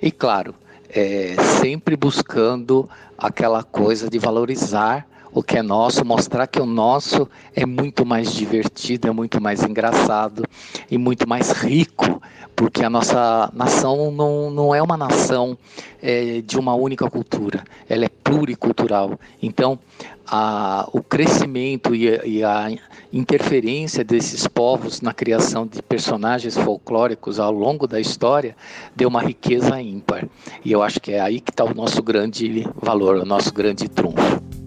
E 0.00 0.10
claro, 0.10 0.54
é, 0.88 1.36
sempre 1.60 1.94
buscando 1.94 2.88
aquela 3.18 3.62
coisa 3.62 4.08
de 4.08 4.18
valorizar 4.18 5.06
o 5.34 5.42
que 5.42 5.58
é 5.58 5.62
nosso, 5.62 6.04
mostrar 6.04 6.46
que 6.46 6.60
o 6.60 6.64
nosso 6.64 7.28
é 7.54 7.66
muito 7.66 8.06
mais 8.06 8.32
divertido, 8.32 9.08
é 9.08 9.10
muito 9.10 9.40
mais 9.40 9.64
engraçado 9.64 10.44
e 10.88 10.96
muito 10.96 11.28
mais 11.28 11.50
rico, 11.50 12.22
porque 12.54 12.84
a 12.84 12.88
nossa 12.88 13.50
nação 13.52 14.12
não, 14.12 14.48
não 14.48 14.72
é 14.72 14.80
uma 14.80 14.96
nação 14.96 15.58
é, 16.00 16.40
de 16.40 16.56
uma 16.56 16.74
única 16.74 17.10
cultura, 17.10 17.64
ela 17.88 18.04
é 18.04 18.08
pluricultural. 18.08 19.18
Então, 19.42 19.76
a, 20.24 20.88
o 20.92 21.02
crescimento 21.02 21.94
e 21.96 22.08
a, 22.08 22.24
e 22.24 22.44
a, 22.44 22.70
interferência 23.12 24.02
desses 24.04 24.46
povos 24.46 25.00
na 25.00 25.12
criação 25.12 25.66
de 25.66 25.82
personagens 25.82 26.56
folclóricos 26.56 27.38
ao 27.38 27.52
longo 27.52 27.86
da 27.86 28.00
história 28.00 28.56
deu 28.94 29.08
uma 29.08 29.22
riqueza 29.22 29.80
ímpar. 29.80 30.28
E 30.64 30.72
eu 30.72 30.82
acho 30.82 31.00
que 31.00 31.12
é 31.12 31.20
aí 31.20 31.40
que 31.40 31.50
está 31.50 31.64
o 31.64 31.74
nosso 31.74 32.02
grande 32.02 32.68
valor, 32.80 33.16
o 33.16 33.24
nosso 33.24 33.52
grande 33.52 33.88
trunfo. 33.88 34.63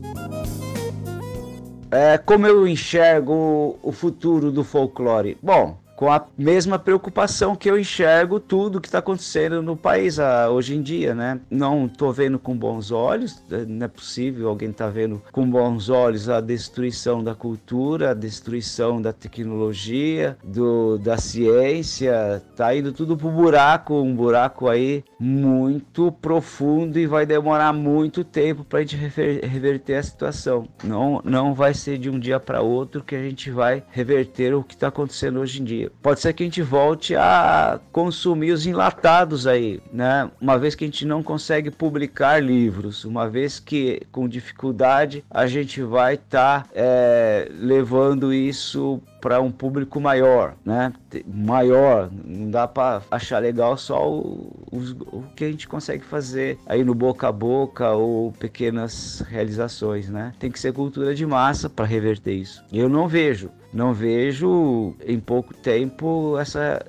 É, 1.89 2.17
como 2.17 2.45
eu 2.45 2.67
enxergo 2.67 3.79
o 3.81 3.91
futuro 3.91 4.51
do 4.51 4.63
folclore? 4.63 5.37
Bom, 5.41 5.77
com 5.97 6.11
a 6.11 6.23
mesma 6.37 6.77
preocupação 6.77 7.55
que 7.55 7.67
eu 7.67 7.77
enxergo 7.77 8.39
tudo 8.39 8.79
que 8.79 8.87
está 8.87 8.99
acontecendo 8.99 9.63
no 9.63 9.75
país 9.75 10.19
ah, 10.19 10.47
hoje 10.47 10.75
em 10.75 10.81
dia, 10.81 11.15
né? 11.15 11.39
Não 11.49 11.87
estou 11.87 12.13
vendo 12.13 12.37
com 12.37 12.55
bons 12.55 12.91
olhos, 12.91 13.41
eh, 13.51 13.65
não 13.67 13.85
é 13.85 13.87
possível 13.87 14.47
alguém 14.47 14.69
estar 14.69 14.85
tá 14.85 14.91
vendo 14.91 15.19
com 15.31 15.49
bons 15.49 15.89
olhos 15.89 16.29
a 16.29 16.39
destruição 16.39 17.23
da 17.23 17.33
cultura, 17.33 18.11
a 18.11 18.13
destruição 18.13 19.01
da 19.01 19.11
tecnologia, 19.11 20.37
do, 20.43 20.99
da 20.99 21.17
ciência, 21.17 22.43
tá 22.55 22.75
indo 22.75 22.93
tudo 22.93 23.17
pro 23.17 23.31
buraco, 23.31 23.95
um 23.95 24.15
buraco 24.15 24.69
aí 24.69 25.03
muito 25.19 26.11
profundo 26.11 26.99
e 26.99 27.07
vai 27.07 27.25
demorar 27.25 27.73
muito 27.73 28.23
tempo 28.23 28.63
para 28.63 28.79
a 28.79 28.81
gente 28.83 28.95
reverter 28.95 29.95
a 29.95 30.03
situação. 30.03 30.67
Não, 30.83 31.23
não 31.25 31.55
vai 31.55 31.73
ser 31.73 31.97
de 31.97 32.07
um 32.07 32.19
dia 32.19 32.39
para 32.39 32.61
outro 32.61 33.03
que 33.03 33.15
a 33.15 33.23
gente 33.23 33.49
vai 33.49 33.83
reverter 33.89 34.53
o 34.53 34.63
que 34.63 34.75
está 34.75 34.89
acontecendo 34.89 35.39
hoje 35.39 35.59
em 35.59 35.65
dia. 35.65 35.86
Pode 36.01 36.19
ser 36.19 36.33
que 36.33 36.43
a 36.43 36.45
gente 36.45 36.61
volte 36.61 37.15
a 37.15 37.79
consumir 37.91 38.51
os 38.51 38.65
enlatados 38.65 39.47
aí, 39.47 39.81
né? 39.91 40.29
Uma 40.39 40.57
vez 40.57 40.75
que 40.75 40.83
a 40.83 40.87
gente 40.87 41.05
não 41.05 41.23
consegue 41.23 41.71
publicar 41.71 42.41
livros, 42.41 43.05
uma 43.05 43.29
vez 43.29 43.59
que 43.59 44.01
com 44.11 44.27
dificuldade 44.27 45.23
a 45.29 45.47
gente 45.47 45.81
vai 45.81 46.15
estar 46.15 46.63
tá, 46.63 46.69
é, 46.73 47.49
levando 47.51 48.33
isso 48.33 49.01
para 49.21 49.41
um 49.41 49.51
público 49.51 49.99
maior, 49.99 50.55
né? 50.63 50.93
Maior, 51.25 52.09
não 52.23 52.49
dá 52.49 52.67
para 52.67 53.01
achar 53.09 53.39
legal 53.39 53.77
só 53.77 54.09
o, 54.09 54.65
o, 54.71 55.17
o, 55.17 55.23
que 55.35 55.43
a 55.43 55.51
gente 55.51 55.67
consegue 55.67 56.05
fazer 56.05 56.57
aí 56.65 56.83
no 56.83 56.93
boca 56.93 57.27
a 57.27 57.31
boca 57.31 57.91
ou 57.91 58.31
pequenas 58.31 59.23
realizações, 59.27 60.09
né? 60.09 60.33
Tem 60.39 60.51
que 60.51 60.59
ser 60.59 60.73
cultura 60.73 61.15
de 61.15 61.25
massa 61.25 61.69
para 61.69 61.85
reverter 61.85 62.33
isso. 62.33 62.63
Eu 62.71 62.87
não 62.87 63.07
vejo, 63.07 63.49
não 63.73 63.93
vejo 63.93 64.95
em 65.05 65.19
pouco 65.19 65.53
tempo 65.53 66.37
essa 66.39 66.83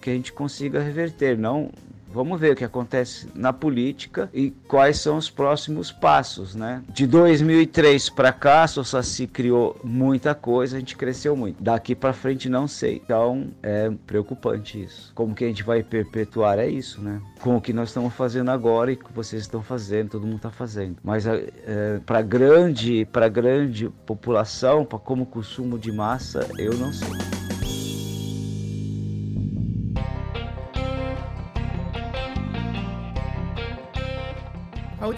que 0.00 0.10
a 0.10 0.14
gente 0.14 0.32
consiga 0.32 0.80
reverter, 0.80 1.36
não 1.38 1.70
Vamos 2.12 2.40
ver 2.40 2.52
o 2.52 2.56
que 2.56 2.64
acontece 2.64 3.28
na 3.34 3.52
política 3.52 4.28
e 4.34 4.50
quais 4.66 4.98
são 4.98 5.16
os 5.16 5.30
próximos 5.30 5.92
passos, 5.92 6.54
né? 6.54 6.82
De 6.88 7.06
2003 7.06 8.10
para 8.10 8.32
cá, 8.32 8.64
a 8.64 9.02
se 9.02 9.26
criou 9.26 9.78
muita 9.84 10.34
coisa, 10.34 10.76
a 10.76 10.80
gente 10.80 10.96
cresceu 10.96 11.36
muito. 11.36 11.62
Daqui 11.62 11.94
para 11.94 12.12
frente 12.12 12.48
não 12.48 12.66
sei. 12.66 13.00
Então 13.04 13.48
é 13.62 13.90
preocupante 14.06 14.82
isso. 14.82 15.12
Como 15.14 15.34
que 15.34 15.44
a 15.44 15.48
gente 15.48 15.62
vai 15.62 15.82
perpetuar 15.82 16.58
é 16.58 16.68
isso, 16.68 17.00
né? 17.00 17.20
Com 17.40 17.56
o 17.56 17.60
que 17.60 17.72
nós 17.72 17.90
estamos 17.90 18.12
fazendo 18.14 18.50
agora 18.50 18.92
e 18.92 18.96
que 18.96 19.12
vocês 19.12 19.42
estão 19.42 19.62
fazendo, 19.62 20.10
todo 20.10 20.26
mundo 20.26 20.36
está 20.36 20.50
fazendo. 20.50 20.96
Mas 21.02 21.26
é, 21.26 21.48
é 21.66 22.00
para 22.04 22.22
grande, 22.22 23.06
para 23.12 23.28
grande 23.28 23.88
população, 24.04 24.84
para 24.84 24.98
como 24.98 25.24
consumo 25.24 25.78
de 25.78 25.92
massa, 25.92 26.46
eu 26.58 26.74
não 26.74 26.92
sei. 26.92 27.39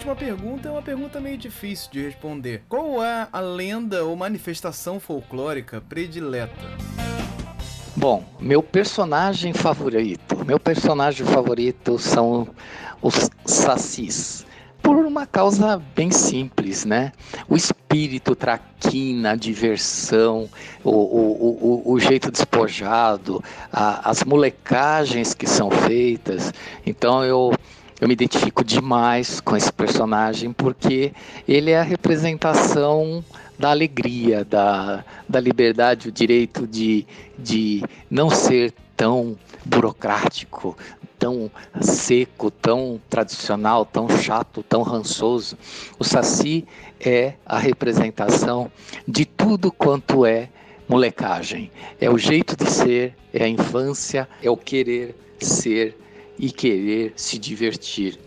Última 0.03 0.15
pergunta 0.17 0.67
é 0.67 0.71
uma 0.71 0.81
pergunta 0.81 1.21
meio 1.21 1.37
difícil 1.37 1.89
de 1.89 2.01
responder. 2.03 2.63
Qual 2.67 3.01
é 3.01 3.25
a 3.31 3.39
lenda 3.39 4.03
ou 4.03 4.13
manifestação 4.17 4.99
folclórica 4.99 5.79
predileta? 5.79 6.53
Bom, 7.95 8.25
meu 8.37 8.61
personagem 8.61 9.53
favorito, 9.53 10.43
meu 10.45 10.59
personagem 10.59 11.25
favorito 11.25 11.97
são 11.97 12.49
os 13.01 13.29
sacis. 13.45 14.45
Por 14.81 14.97
uma 14.97 15.25
causa 15.25 15.81
bem 15.95 16.11
simples, 16.11 16.83
né? 16.83 17.13
O 17.47 17.55
espírito 17.55 18.35
traquina, 18.35 19.31
a 19.31 19.35
diversão, 19.35 20.49
o, 20.83 20.91
o, 20.91 21.83
o, 21.85 21.93
o 21.93 21.99
jeito 22.01 22.29
despojado, 22.29 23.41
a, 23.71 24.09
as 24.09 24.25
molecagens 24.25 25.33
que 25.33 25.47
são 25.47 25.71
feitas. 25.71 26.53
Então 26.85 27.23
eu 27.23 27.53
eu 28.03 28.07
me 28.09 28.13
identifico 28.15 28.65
demais 28.65 29.39
com 29.39 29.55
esse 29.55 29.71
personagem 29.71 30.51
porque 30.51 31.13
ele 31.47 31.71
é 31.71 31.79
a 31.79 31.83
representação 31.83 33.23
da 33.57 33.69
alegria, 33.69 34.43
da, 34.43 35.05
da 35.27 35.39
liberdade, 35.39 36.09
o 36.09 36.11
direito 36.11 36.67
de, 36.67 37.07
de 37.39 37.81
não 38.11 38.29
ser 38.29 38.73
tão 38.97 39.37
burocrático, 39.63 40.77
tão 41.17 41.49
seco, 41.79 42.51
tão 42.51 42.99
tradicional, 43.09 43.85
tão 43.85 44.09
chato, 44.09 44.61
tão 44.63 44.81
rançoso. 44.81 45.57
O 45.97 46.03
Saci 46.03 46.67
é 46.99 47.35
a 47.45 47.57
representação 47.57 48.69
de 49.07 49.23
tudo 49.23 49.71
quanto 49.71 50.25
é 50.25 50.49
molecagem. 50.89 51.71
É 52.01 52.09
o 52.09 52.17
jeito 52.17 52.57
de 52.57 52.69
ser, 52.69 53.15
é 53.33 53.45
a 53.45 53.47
infância, 53.47 54.27
é 54.41 54.49
o 54.49 54.57
querer 54.57 55.15
ser 55.39 56.02
e 56.43 56.51
querer 56.51 57.13
se 57.15 57.39
divertir. 57.39 58.19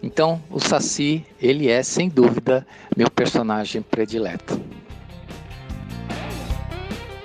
Então, 0.00 0.40
o 0.48 0.60
Saci, 0.60 1.26
ele 1.42 1.68
é 1.68 1.82
sem 1.82 2.08
dúvida 2.08 2.64
meu 2.96 3.10
personagem 3.10 3.82
predileto. 3.82 4.60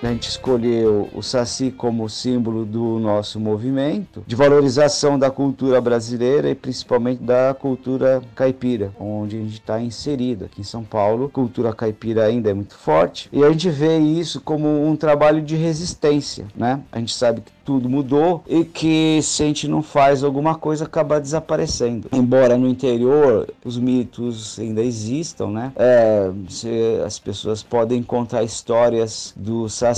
A 0.01 0.07
gente 0.07 0.29
escolheu 0.29 1.09
o 1.13 1.21
Saci 1.21 1.71
como 1.71 2.09
símbolo 2.09 2.65
do 2.65 2.99
nosso 2.99 3.37
movimento 3.39 4.23
de 4.25 4.35
valorização 4.35 5.19
da 5.19 5.29
cultura 5.29 5.81
brasileira 5.81 6.49
e 6.49 6.55
principalmente 6.55 7.21
da 7.21 7.53
cultura 7.53 8.21
caipira, 8.33 8.93
onde 8.97 9.35
a 9.35 9.39
gente 9.39 9.53
está 9.53 9.81
inserido. 9.81 10.45
Aqui 10.45 10.61
em 10.61 10.63
São 10.63 10.83
Paulo, 10.85 11.25
a 11.25 11.29
cultura 11.29 11.73
caipira 11.73 12.23
ainda 12.23 12.49
é 12.49 12.53
muito 12.53 12.75
forte 12.75 13.27
e 13.31 13.43
a 13.43 13.51
gente 13.51 13.69
vê 13.69 13.97
isso 13.97 14.39
como 14.39 14.87
um 14.87 14.95
trabalho 14.95 15.41
de 15.41 15.57
resistência, 15.57 16.47
né? 16.55 16.79
A 16.91 16.99
gente 16.99 17.13
sabe 17.13 17.41
que 17.41 17.51
tudo 17.65 17.87
mudou 17.87 18.43
e 18.47 18.63
que 18.63 19.19
se 19.21 19.43
a 19.43 19.45
gente 19.45 19.67
não 19.67 19.83
faz 19.83 20.23
alguma 20.23 20.55
coisa 20.55 20.85
acaba 20.85 21.19
desaparecendo. 21.19 22.09
Embora 22.11 22.57
no 22.57 22.67
interior 22.67 23.47
os 23.63 23.77
mitos 23.77 24.57
ainda 24.57 24.81
existam, 24.81 25.51
né? 25.51 25.71
É, 25.75 26.31
as 27.05 27.19
pessoas 27.19 27.61
podem 27.61 28.01
contar 28.01 28.43
histórias 28.43 29.33
do 29.35 29.69
saci, 29.69 29.88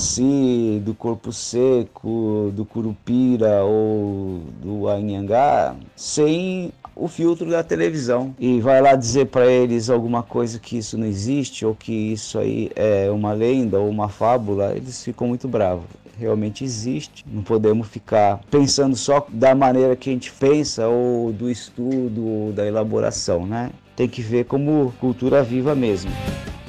do 0.83 0.93
corpo 0.93 1.31
seco, 1.31 2.51
do 2.53 2.65
curupira 2.65 3.63
ou 3.63 4.41
do 4.61 4.87
anhangá 4.87 5.75
sem 5.95 6.71
o 6.95 7.07
filtro 7.07 7.49
da 7.49 7.63
televisão 7.63 8.35
e 8.39 8.59
vai 8.59 8.81
lá 8.81 8.95
dizer 8.95 9.27
para 9.27 9.45
eles 9.45 9.89
alguma 9.89 10.21
coisa 10.21 10.59
que 10.59 10.77
isso 10.77 10.97
não 10.97 11.07
existe 11.07 11.65
ou 11.65 11.73
que 11.73 11.91
isso 11.91 12.37
aí 12.37 12.69
é 12.75 13.09
uma 13.09 13.33
lenda 13.33 13.79
ou 13.79 13.89
uma 13.89 14.09
fábula, 14.09 14.73
eles 14.75 15.03
ficam 15.03 15.27
muito 15.27 15.47
bravos 15.47 16.01
realmente 16.21 16.63
existe. 16.63 17.25
Não 17.27 17.41
podemos 17.41 17.87
ficar 17.87 18.41
pensando 18.51 18.95
só 18.95 19.25
da 19.29 19.55
maneira 19.55 19.95
que 19.95 20.09
a 20.09 20.13
gente 20.13 20.31
pensa, 20.31 20.87
ou 20.87 21.33
do 21.33 21.49
estudo, 21.49 22.23
ou 22.23 22.51
da 22.53 22.65
elaboração, 22.65 23.45
né? 23.47 23.71
Tem 23.95 24.07
que 24.07 24.21
ver 24.21 24.45
como 24.45 24.93
cultura 24.99 25.41
viva 25.41 25.73
mesmo. 25.73 26.11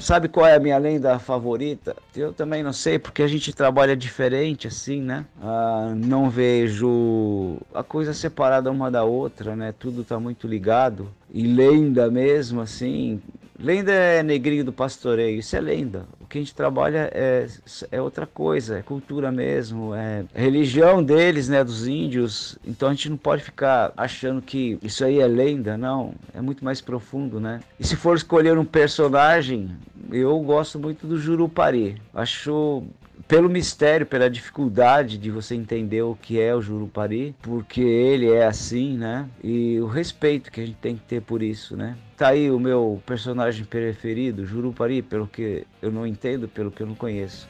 Sabe 0.02 0.26
qual 0.28 0.44
é 0.44 0.56
a 0.56 0.58
minha 0.58 0.76
lenda 0.78 1.16
favorita? 1.20 1.94
Eu 2.16 2.32
também 2.32 2.60
não 2.60 2.72
sei, 2.72 2.98
porque 2.98 3.22
a 3.22 3.28
gente 3.28 3.52
trabalha 3.52 3.96
diferente, 3.96 4.66
assim, 4.66 5.00
né? 5.00 5.24
Ah, 5.40 5.92
não 5.96 6.28
vejo 6.28 7.58
a 7.72 7.84
coisa 7.84 8.12
separada 8.12 8.68
uma 8.68 8.90
da 8.90 9.04
outra, 9.04 9.54
né? 9.54 9.72
Tudo 9.78 10.02
tá 10.02 10.18
muito 10.18 10.48
ligado. 10.48 11.08
E 11.32 11.46
lenda 11.46 12.10
mesmo, 12.10 12.60
assim. 12.60 13.22
Lenda 13.62 13.92
é 13.92 14.22
negrinho 14.22 14.64
do 14.64 14.72
pastoreio, 14.72 15.38
isso 15.38 15.54
é 15.54 15.60
lenda 15.60 16.04
que 16.32 16.38
a 16.38 16.40
gente 16.40 16.54
trabalha 16.54 17.10
é, 17.12 17.46
é 17.90 18.00
outra 18.00 18.26
coisa, 18.26 18.78
é 18.78 18.82
cultura 18.82 19.30
mesmo, 19.30 19.94
é 19.94 20.24
religião 20.34 21.02
deles, 21.02 21.46
né, 21.46 21.62
dos 21.62 21.86
índios. 21.86 22.58
Então 22.64 22.88
a 22.88 22.94
gente 22.94 23.10
não 23.10 23.18
pode 23.18 23.42
ficar 23.42 23.92
achando 23.94 24.40
que 24.40 24.78
isso 24.82 25.04
aí 25.04 25.20
é 25.20 25.26
lenda, 25.26 25.76
não. 25.76 26.14
É 26.34 26.40
muito 26.40 26.64
mais 26.64 26.80
profundo, 26.80 27.38
né? 27.38 27.60
E 27.78 27.86
se 27.86 27.96
for 27.96 28.16
escolher 28.16 28.56
um 28.56 28.64
personagem, 28.64 29.70
eu 30.10 30.40
gosto 30.40 30.78
muito 30.78 31.06
do 31.06 31.18
Jurupari. 31.18 32.00
Acho 32.14 32.82
pelo 33.26 33.48
mistério, 33.48 34.06
pela 34.06 34.28
dificuldade 34.28 35.18
de 35.18 35.30
você 35.30 35.54
entender 35.54 36.02
o 36.02 36.14
que 36.14 36.40
é 36.40 36.54
o 36.54 36.60
Jurupari, 36.60 37.34
porque 37.42 37.80
ele 37.80 38.30
é 38.30 38.46
assim, 38.46 38.96
né? 38.96 39.28
E 39.42 39.80
o 39.80 39.86
respeito 39.86 40.50
que 40.50 40.60
a 40.60 40.66
gente 40.66 40.78
tem 40.78 40.96
que 40.96 41.02
ter 41.02 41.22
por 41.22 41.42
isso, 41.42 41.76
né? 41.76 41.96
Tá 42.16 42.28
aí 42.28 42.50
o 42.50 42.58
meu 42.58 43.02
personagem 43.06 43.64
preferido, 43.64 44.46
Jurupari, 44.46 45.02
pelo 45.02 45.26
que 45.26 45.66
eu 45.80 45.90
não 45.90 46.06
entendo, 46.06 46.48
pelo 46.48 46.70
que 46.70 46.82
eu 46.82 46.86
não 46.86 46.94
conheço. 46.94 47.48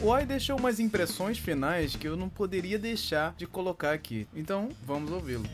O 0.00 0.08
Oi 0.08 0.26
deixou 0.26 0.58
umas 0.58 0.78
impressões 0.80 1.38
finais 1.38 1.96
que 1.96 2.06
eu 2.06 2.14
não 2.14 2.28
poderia 2.28 2.78
deixar 2.78 3.34
de 3.38 3.46
colocar 3.46 3.92
aqui. 3.92 4.28
Então, 4.34 4.68
vamos 4.84 5.10
ouvi-lo 5.10 5.44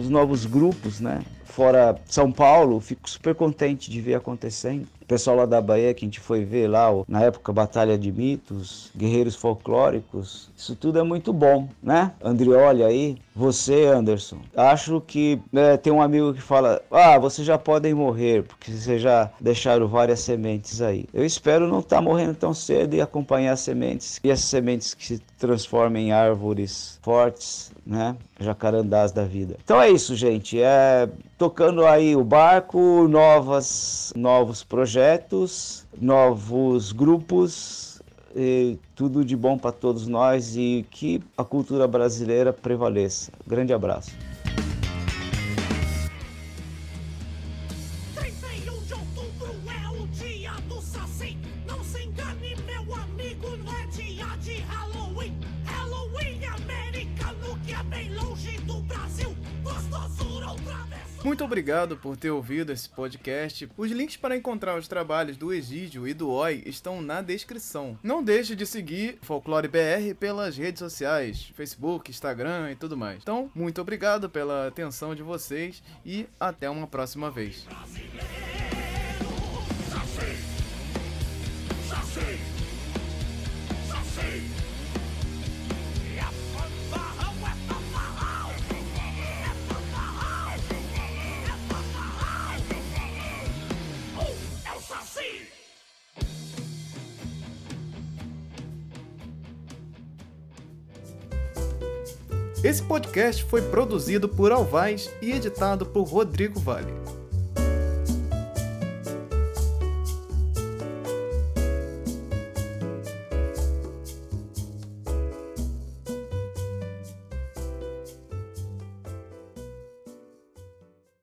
os 0.00 0.08
novos 0.08 0.46
grupos, 0.46 1.00
né? 1.00 1.20
Fora 1.50 1.96
São 2.06 2.30
Paulo, 2.30 2.80
fico 2.80 3.08
super 3.10 3.34
contente 3.34 3.90
de 3.90 4.00
ver 4.00 4.14
acontecendo. 4.14 4.86
pessoal 5.06 5.36
lá 5.36 5.46
da 5.46 5.60
Bahia 5.60 5.92
que 5.92 6.04
a 6.04 6.06
gente 6.06 6.20
foi 6.20 6.44
ver 6.44 6.68
lá, 6.68 6.88
na 7.08 7.22
época 7.22 7.52
Batalha 7.52 7.98
de 7.98 8.12
Mitos, 8.12 8.90
Guerreiros 8.96 9.34
Folclóricos, 9.34 10.48
isso 10.56 10.76
tudo 10.76 11.00
é 11.00 11.02
muito 11.02 11.32
bom, 11.32 11.68
né? 11.82 12.12
Andrioli 12.22 12.84
aí, 12.84 13.16
você, 13.34 13.86
Anderson. 13.86 14.38
Acho 14.54 15.00
que 15.00 15.40
né, 15.52 15.76
tem 15.76 15.92
um 15.92 16.00
amigo 16.02 16.32
que 16.34 16.40
fala: 16.40 16.80
Ah, 16.90 17.18
vocês 17.18 17.46
já 17.46 17.58
podem 17.58 17.94
morrer, 17.94 18.44
porque 18.44 18.70
vocês 18.70 19.02
já 19.02 19.30
deixaram 19.40 19.88
várias 19.88 20.20
sementes 20.20 20.80
aí. 20.80 21.06
Eu 21.12 21.24
espero 21.24 21.66
não 21.66 21.80
estar 21.80 21.96
tá 21.96 22.02
morrendo 22.02 22.34
tão 22.34 22.54
cedo 22.54 22.94
e 22.94 23.00
acompanhar 23.00 23.52
as 23.52 23.60
sementes, 23.60 24.20
e 24.22 24.30
essas 24.30 24.44
sementes 24.44 24.94
que 24.94 25.06
se 25.06 25.18
transformem 25.38 26.08
em 26.08 26.12
árvores 26.12 26.98
fortes, 27.02 27.72
né? 27.84 28.14
Jacarandás 28.38 29.10
da 29.12 29.24
vida. 29.24 29.56
Então 29.64 29.80
é 29.80 29.90
isso, 29.90 30.14
gente. 30.14 30.60
É 30.60 31.08
tocando 31.40 31.86
aí 31.86 32.14
o 32.14 32.22
barco, 32.22 33.08
novas, 33.08 34.12
novos 34.14 34.62
projetos, 34.62 35.86
novos 35.98 36.92
grupos, 36.92 38.02
tudo 38.94 39.24
de 39.24 39.34
bom 39.34 39.56
para 39.56 39.72
todos 39.72 40.06
nós 40.06 40.54
e 40.54 40.84
que 40.90 41.22
a 41.38 41.42
cultura 41.42 41.88
brasileira 41.88 42.52
prevaleça. 42.52 43.32
Grande 43.46 43.72
abraço. 43.72 44.10
Muito 61.22 61.44
obrigado 61.44 61.98
por 61.98 62.16
ter 62.16 62.30
ouvido 62.30 62.72
esse 62.72 62.88
podcast. 62.88 63.68
Os 63.76 63.90
links 63.90 64.16
para 64.16 64.36
encontrar 64.36 64.78
os 64.78 64.88
trabalhos 64.88 65.36
do 65.36 65.52
Egídio 65.52 66.08
e 66.08 66.14
do 66.14 66.30
Oi 66.30 66.62
estão 66.64 67.02
na 67.02 67.20
descrição. 67.20 67.98
Não 68.02 68.22
deixe 68.22 68.56
de 68.56 68.64
seguir 68.64 69.18
Folclore 69.20 69.68
BR 69.68 70.14
pelas 70.18 70.56
redes 70.56 70.78
sociais, 70.78 71.52
Facebook, 71.54 72.10
Instagram 72.10 72.72
e 72.72 72.76
tudo 72.76 72.96
mais. 72.96 73.18
Então, 73.22 73.50
muito 73.54 73.80
obrigado 73.80 74.30
pela 74.30 74.66
atenção 74.66 75.14
de 75.14 75.22
vocês 75.22 75.82
e 76.04 76.26
até 76.38 76.70
uma 76.70 76.86
próxima 76.86 77.30
vez. 77.30 77.66
Esse 102.62 102.82
podcast 102.82 103.42
foi 103.44 103.62
produzido 103.62 104.28
por 104.28 104.52
Alvaz 104.52 105.10
e 105.22 105.32
editado 105.32 105.86
por 105.86 106.02
Rodrigo 106.02 106.60
Vale. 106.60 106.92